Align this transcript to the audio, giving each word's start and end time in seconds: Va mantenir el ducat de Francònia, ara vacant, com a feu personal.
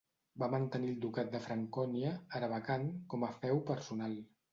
Va 0.43 0.47
mantenir 0.51 0.87
el 0.91 0.95
ducat 1.01 1.29
de 1.35 1.41
Francònia, 1.43 2.13
ara 2.39 2.49
vacant, 2.53 2.87
com 3.15 3.27
a 3.29 3.31
feu 3.45 3.63
personal. 3.69 4.17